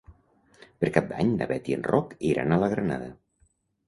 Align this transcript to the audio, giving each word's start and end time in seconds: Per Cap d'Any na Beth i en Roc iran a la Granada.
Per 0.83 0.89
Cap 0.95 1.11
d'Any 1.11 1.29
na 1.33 1.47
Beth 1.51 1.69
i 1.71 1.75
en 1.79 1.85
Roc 1.89 2.15
iran 2.31 2.57
a 2.57 2.57
la 2.65 2.71
Granada. 2.73 3.11